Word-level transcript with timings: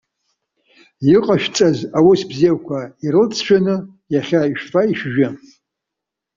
Иҟашәҵаз 1.15 1.77
аус 1.97 2.21
бзиақәа 2.29 2.79
ирылҵшәаны 3.05 3.75
иахьа 4.13 4.51
ишәфа, 4.51 4.81
ишәжәы! 4.91 5.27